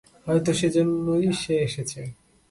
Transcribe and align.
হয়তো 0.27 0.51
সেজন্যই 0.53 1.27
সে 1.41 1.53
এসেছে। 1.67 2.01